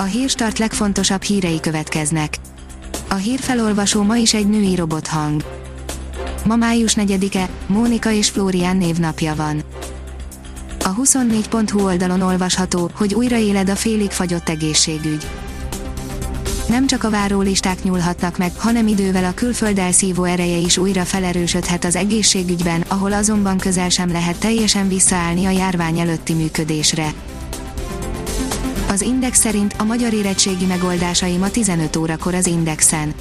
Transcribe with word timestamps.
A 0.00 0.02
hírstart 0.02 0.58
legfontosabb 0.58 1.22
hírei 1.22 1.60
következnek. 1.60 2.36
A 3.08 3.14
hírfelolvasó 3.14 4.02
ma 4.02 4.16
is 4.16 4.34
egy 4.34 4.48
női 4.48 4.74
robothang. 4.74 5.44
Ma 6.44 6.56
május 6.56 6.94
4-e, 6.96 7.48
Mónika 7.66 8.12
és 8.12 8.28
Flórián 8.28 8.76
névnapja 8.76 9.34
van. 9.34 9.62
A 10.84 10.94
24.hu 10.94 11.84
oldalon 11.84 12.20
olvasható, 12.20 12.90
hogy 12.94 13.14
újraéled 13.14 13.68
a 13.68 13.76
félig 13.76 14.10
fagyott 14.10 14.48
egészségügy. 14.48 15.26
Nem 16.68 16.86
csak 16.86 17.04
a 17.04 17.10
várólisták 17.10 17.82
nyúlhatnak 17.82 18.38
meg, 18.38 18.52
hanem 18.56 18.86
idővel 18.86 19.24
a 19.24 19.34
külföld 19.34 19.78
elszívó 19.78 20.24
ereje 20.24 20.56
is 20.56 20.78
újra 20.78 21.04
felerősödhet 21.04 21.84
az 21.84 21.96
egészségügyben, 21.96 22.84
ahol 22.88 23.12
azonban 23.12 23.58
közel 23.58 23.88
sem 23.88 24.12
lehet 24.12 24.38
teljesen 24.38 24.88
visszaállni 24.88 25.44
a 25.44 25.50
járvány 25.50 25.98
előtti 25.98 26.32
működésre. 26.32 27.12
Az 28.88 29.00
Index 29.00 29.38
szerint 29.38 29.74
a 29.78 29.84
magyar 29.84 30.12
érettségi 30.12 30.64
megoldásai 30.64 31.36
ma 31.36 31.50
15 31.50 31.96
órakor 31.96 32.34
az 32.34 32.46
Indexen. 32.46 33.14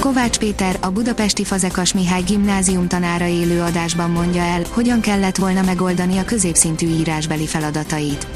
Kovács 0.00 0.38
Péter, 0.38 0.78
a 0.80 0.90
budapesti 0.90 1.44
Fazekas 1.44 1.92
Mihály 1.92 2.22
gimnázium 2.22 2.88
tanára 2.88 3.26
élő 3.26 3.60
adásban 3.60 4.10
mondja 4.10 4.42
el, 4.42 4.62
hogyan 4.70 5.00
kellett 5.00 5.36
volna 5.36 5.62
megoldani 5.62 6.18
a 6.18 6.24
középszintű 6.24 6.86
írásbeli 6.86 7.46
feladatait. 7.46 8.26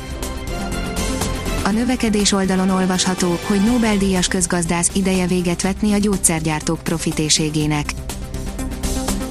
A 1.65 1.71
növekedés 1.71 2.33
oldalon 2.33 2.71
olvasható, 2.71 3.39
hogy 3.47 3.61
Nobel-díjas 3.65 4.29
közgazdász 4.29 4.91
ideje 4.93 5.27
véget 5.27 5.63
vetni 5.63 5.93
a 5.93 5.99
gyógyszergyártók 5.99 6.81
profitéségének 6.83 7.93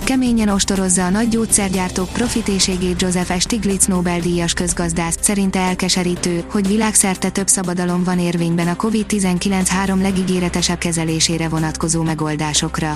keményen 0.03 0.47
ostorozza 0.47 1.05
a 1.05 1.09
nagy 1.09 1.27
gyógyszergyártók 1.27 2.09
profitéségét 2.09 3.01
Joseph 3.01 3.39
Stiglitz 3.39 3.85
Nobel-díjas 3.85 4.53
közgazdász, 4.53 5.17
szerinte 5.21 5.59
elkeserítő, 5.59 6.43
hogy 6.51 6.67
világszerte 6.67 7.29
több 7.29 7.47
szabadalom 7.47 8.03
van 8.03 8.19
érvényben 8.19 8.67
a 8.67 8.75
COVID-19 8.75 9.65
három 9.69 10.01
legígéretesebb 10.01 10.77
kezelésére 10.77 11.49
vonatkozó 11.49 12.01
megoldásokra. 12.01 12.95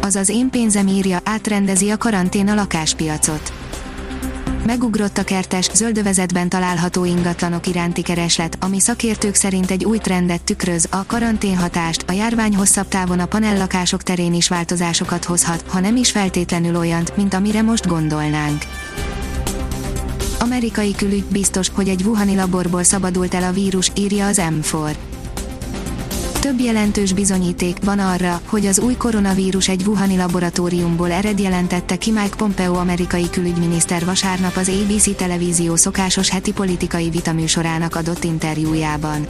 Azaz 0.00 0.28
én 0.28 0.50
pénzem 0.50 0.86
írja, 0.86 1.18
átrendezi 1.24 1.90
a 1.90 1.96
karantén 1.96 2.48
a 2.48 2.54
lakáspiacot 2.54 3.59
Megugrott 4.70 5.18
a 5.18 5.24
kertes, 5.24 5.70
zöldövezetben 5.74 6.48
található 6.48 7.04
ingatlanok 7.04 7.66
iránti 7.66 8.02
kereslet, 8.02 8.56
ami 8.60 8.80
szakértők 8.80 9.34
szerint 9.34 9.70
egy 9.70 9.84
új 9.84 9.98
trendet 9.98 10.42
tükröz, 10.42 10.86
a 10.90 11.06
karanténhatást, 11.06 12.04
a 12.06 12.12
járvány 12.12 12.56
hosszabb 12.56 12.88
távon 12.88 13.18
a 13.18 13.26
panellakások 13.26 14.02
terén 14.02 14.34
is 14.34 14.48
változásokat 14.48 15.24
hozhat, 15.24 15.64
ha 15.68 15.80
nem 15.80 15.96
is 15.96 16.10
feltétlenül 16.10 16.76
olyant, 16.76 17.16
mint 17.16 17.34
amire 17.34 17.62
most 17.62 17.86
gondolnánk. 17.86 18.62
Amerikai 20.38 20.94
külügy 20.94 21.24
biztos, 21.24 21.68
hogy 21.74 21.88
egy 21.88 22.02
Wuhani 22.02 22.36
laborból 22.36 22.82
szabadult 22.82 23.34
el 23.34 23.42
a 23.42 23.52
vírus, 23.52 23.90
írja 23.94 24.26
az 24.26 24.42
M4. 24.42 24.94
Több 26.40 26.60
jelentős 26.60 27.12
bizonyíték 27.12 27.76
van 27.84 27.98
arra, 27.98 28.40
hogy 28.46 28.66
az 28.66 28.78
új 28.78 28.94
koronavírus 28.94 29.68
egy 29.68 29.82
Wuhani 29.86 30.16
laboratóriumból 30.16 31.10
ered 31.10 31.38
jelentette 31.38 31.96
ki 31.96 32.10
Mike 32.10 32.36
Pompeo 32.36 32.74
amerikai 32.74 33.30
külügyminiszter 33.30 34.04
vasárnap 34.04 34.56
az 34.56 34.68
ABC 34.68 35.16
televízió 35.16 35.76
szokásos 35.76 36.30
heti 36.30 36.52
politikai 36.52 37.10
vitaműsorának 37.10 37.96
adott 37.96 38.24
interjújában. 38.24 39.26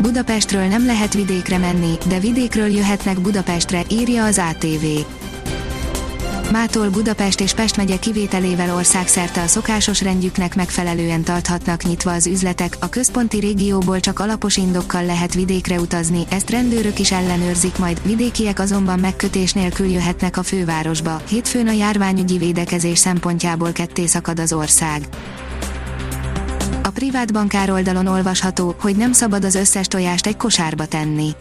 Budapestről 0.00 0.66
nem 0.66 0.86
lehet 0.86 1.14
vidékre 1.14 1.58
menni, 1.58 1.92
de 2.08 2.18
vidékről 2.18 2.68
jöhetnek 2.68 3.20
Budapestre, 3.20 3.82
írja 3.90 4.24
az 4.24 4.40
ATV. 4.50 4.84
Mától 6.52 6.88
Budapest 6.88 7.40
és 7.40 7.54
Pest 7.54 7.76
megye 7.76 7.98
kivételével 7.98 8.74
országszerte 8.74 9.42
a 9.42 9.46
szokásos 9.46 10.02
rendjüknek 10.02 10.54
megfelelően 10.54 11.22
tarthatnak 11.22 11.82
nyitva 11.82 12.12
az 12.12 12.26
üzletek, 12.26 12.76
a 12.80 12.88
központi 12.88 13.38
régióból 13.38 14.00
csak 14.00 14.18
alapos 14.18 14.56
indokkal 14.56 15.04
lehet 15.04 15.34
vidékre 15.34 15.80
utazni, 15.80 16.24
ezt 16.30 16.50
rendőrök 16.50 16.98
is 16.98 17.12
ellenőrzik 17.12 17.78
majd, 17.78 18.00
vidékiek 18.06 18.58
azonban 18.58 18.98
megkötés 18.98 19.52
nélkül 19.52 19.86
jöhetnek 19.86 20.36
a 20.36 20.42
fővárosba. 20.42 21.20
Hétfőn 21.28 21.68
a 21.68 21.72
járványügyi 21.72 22.38
védekezés 22.38 22.98
szempontjából 22.98 23.72
ketté 23.72 24.06
szakad 24.06 24.38
az 24.38 24.52
ország. 24.52 25.08
A 26.82 26.90
privát 26.90 27.32
bankár 27.32 27.70
oldalon 27.70 28.06
olvasható, 28.06 28.74
hogy 28.80 28.96
nem 28.96 29.12
szabad 29.12 29.44
az 29.44 29.54
összes 29.54 29.86
tojást 29.86 30.26
egy 30.26 30.36
kosárba 30.36 30.86
tenni 30.86 31.34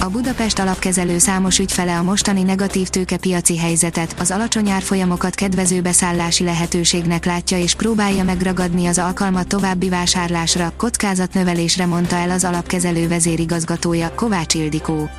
a 0.00 0.08
Budapest 0.08 0.58
alapkezelő 0.58 1.18
számos 1.18 1.58
ügyfele 1.58 1.96
a 1.96 2.02
mostani 2.02 2.42
negatív 2.42 2.88
tőkepiaci 2.88 3.58
helyzetet, 3.58 4.14
az 4.18 4.30
alacsony 4.30 4.70
árfolyamokat 4.70 5.34
kedvező 5.34 5.80
beszállási 5.80 6.44
lehetőségnek 6.44 7.24
látja 7.24 7.58
és 7.58 7.74
próbálja 7.74 8.24
megragadni 8.24 8.86
az 8.86 8.98
alkalmat 8.98 9.48
további 9.48 9.88
vásárlásra, 9.88 10.72
kockázatnövelésre 10.76 11.86
mondta 11.86 12.16
el 12.16 12.30
az 12.30 12.44
alapkezelő 12.44 13.08
vezérigazgatója, 13.08 14.12
Kovács 14.14 14.54
Ildikó. 14.54 15.10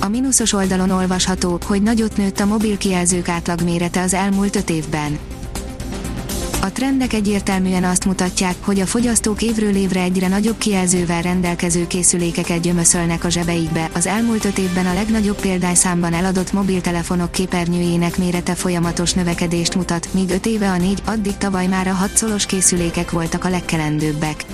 A 0.00 0.08
mínuszos 0.08 0.52
oldalon 0.52 0.90
olvasható, 0.90 1.58
hogy 1.66 1.82
nagyot 1.82 2.16
nőtt 2.16 2.40
a 2.40 2.46
mobil 2.46 2.78
kijelzők 2.78 3.28
átlagmérete 3.28 4.00
az 4.00 4.14
elmúlt 4.14 4.56
öt 4.56 4.70
évben 4.70 5.18
a 6.66 6.72
trendek 6.72 7.12
egyértelműen 7.12 7.84
azt 7.84 8.04
mutatják, 8.04 8.54
hogy 8.60 8.80
a 8.80 8.86
fogyasztók 8.86 9.42
évről 9.42 9.76
évre 9.76 10.00
egyre 10.00 10.28
nagyobb 10.28 10.58
kijelzővel 10.58 11.22
rendelkező 11.22 11.86
készülékeket 11.86 12.60
gyömöszölnek 12.60 13.24
a 13.24 13.28
zsebeikbe. 13.28 13.90
Az 13.94 14.06
elmúlt 14.06 14.44
öt 14.44 14.58
évben 14.58 14.86
a 14.86 14.94
legnagyobb 14.94 15.40
példányszámban 15.40 16.12
eladott 16.12 16.52
mobiltelefonok 16.52 17.30
képernyőjének 17.30 18.16
mérete 18.16 18.54
folyamatos 18.54 19.12
növekedést 19.12 19.74
mutat, 19.74 20.08
míg 20.12 20.30
öt 20.30 20.46
éve 20.46 20.70
a 20.70 20.76
négy, 20.76 21.02
addig 21.04 21.36
tavaly 21.36 21.66
már 21.66 21.86
a 21.86 21.92
hatszolos 21.92 22.46
készülékek 22.46 23.10
voltak 23.10 23.44
a 23.44 23.48
legkelendőbbek. 23.48 24.44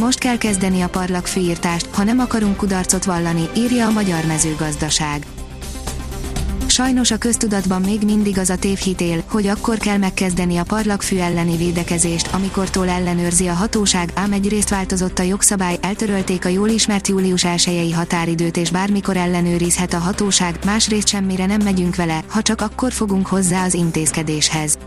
Most 0.00 0.18
kell 0.18 0.38
kezdeni 0.38 0.80
a 0.80 0.88
parlag 0.88 1.26
fűírtást, 1.26 1.88
ha 1.92 2.04
nem 2.04 2.18
akarunk 2.18 2.56
kudarcot 2.56 3.04
vallani, 3.04 3.48
írja 3.56 3.86
a 3.86 3.90
Magyar 3.90 4.24
Mezőgazdaság 4.24 5.26
Sajnos 6.72 7.10
a 7.10 7.16
köztudatban 7.16 7.80
még 7.80 8.02
mindig 8.02 8.38
az 8.38 8.50
a 8.50 8.56
tévhitél, 8.56 9.22
hogy 9.28 9.46
akkor 9.46 9.78
kell 9.78 9.96
megkezdeni 9.96 10.56
a 10.56 10.62
parlagfű 10.62 11.16
elleni 11.16 11.56
védekezést, 11.56 12.28
amikortól 12.32 12.88
ellenőrzi 12.88 13.46
a 13.46 13.52
hatóság, 13.52 14.12
ám 14.14 14.32
egyrészt 14.32 14.68
változott 14.68 15.18
a 15.18 15.22
jogszabály, 15.22 15.78
eltörölték 15.80 16.44
a 16.44 16.48
jól 16.48 16.68
ismert 16.68 17.08
július 17.08 17.44
1 17.44 17.92
határidőt 17.94 18.56
és 18.56 18.70
bármikor 18.70 19.16
ellenőrizhet 19.16 19.92
a 19.92 19.98
hatóság, 19.98 20.58
másrészt 20.64 21.08
semmire 21.08 21.46
nem 21.46 21.60
megyünk 21.64 21.96
vele, 21.96 22.24
ha 22.28 22.42
csak 22.42 22.60
akkor 22.60 22.92
fogunk 22.92 23.26
hozzá 23.26 23.64
az 23.64 23.74
intézkedéshez. 23.74 24.78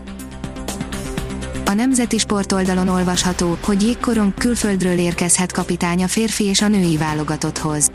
A 1.64 1.72
Nemzeti 1.72 2.18
Sportoldalon 2.18 2.88
olvasható, 2.88 3.58
hogy 3.64 3.82
jégkorong 3.82 4.34
külföldről 4.34 4.98
érkezhet 4.98 5.52
kapitány 5.52 6.02
a 6.02 6.08
férfi 6.08 6.44
és 6.44 6.62
a 6.62 6.68
női 6.68 6.96
válogatotthoz. 6.96 7.90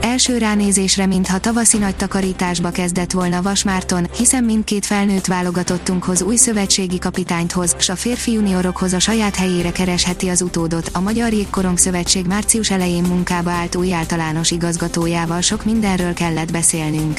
Első 0.00 0.38
ránézésre 0.38 1.06
mintha 1.06 1.38
tavaszi 1.38 1.78
nagy 1.78 1.96
takarításba 1.96 2.70
kezdett 2.70 3.12
volna 3.12 3.42
Vasmárton, 3.42 4.06
hiszen 4.16 4.44
mindkét 4.44 4.86
felnőtt 4.86 5.26
válogatottunkhoz 5.26 6.22
új 6.22 6.36
szövetségi 6.36 6.98
kapitányt 6.98 7.52
hoz, 7.52 7.76
s 7.78 7.88
a 7.88 7.96
férfi 7.96 8.32
juniorokhoz 8.32 8.92
a 8.92 8.98
saját 8.98 9.36
helyére 9.36 9.72
keresheti 9.72 10.28
az 10.28 10.42
utódot. 10.42 10.90
A 10.92 11.00
Magyar 11.00 11.32
Jégkorong 11.32 11.78
Szövetség 11.78 12.26
március 12.26 12.70
elején 12.70 13.02
munkába 13.02 13.50
állt 13.50 13.74
új 13.74 13.94
általános 13.94 14.50
igazgatójával 14.50 15.40
sok 15.40 15.64
mindenről 15.64 16.12
kellett 16.14 16.52
beszélnünk. 16.52 17.18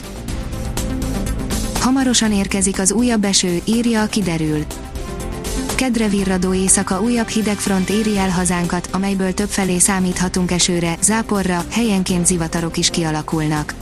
Hamarosan 1.79 2.31
érkezik 2.31 2.79
az 2.79 2.91
újabb 2.91 3.23
eső, 3.23 3.61
írja 3.65 4.01
a 4.01 4.07
kiderül 4.07 4.65
kedre 5.79 6.07
virradó 6.07 6.53
éjszaka 6.53 7.01
újabb 7.01 7.27
hidegfront 7.27 7.89
éri 7.89 8.17
el 8.17 8.29
hazánkat, 8.29 8.89
amelyből 8.91 9.33
többfelé 9.33 9.77
számíthatunk 9.77 10.51
esőre, 10.51 10.97
záporra, 11.01 11.65
helyenként 11.69 12.25
zivatarok 12.25 12.77
is 12.77 12.89
kialakulnak. 12.89 13.73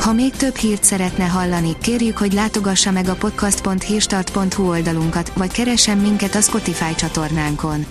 Ha 0.00 0.12
még 0.12 0.32
több 0.32 0.56
hírt 0.56 0.84
szeretne 0.84 1.24
hallani, 1.24 1.76
kérjük, 1.82 2.18
hogy 2.18 2.32
látogassa 2.32 2.90
meg 2.90 3.08
a 3.08 3.14
podcast.hírstart.hu 3.14 4.68
oldalunkat, 4.68 5.32
vagy 5.36 5.52
keressen 5.52 5.98
minket 5.98 6.34
a 6.34 6.40
Spotify 6.40 6.94
csatornánkon. 6.94 7.86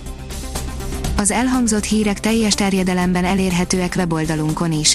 Az 1.16 1.30
elhangzott 1.30 1.84
hírek 1.84 2.20
teljes 2.20 2.54
terjedelemben 2.54 3.24
elérhetőek 3.24 3.94
weboldalunkon 3.96 4.72
is. 4.72 4.94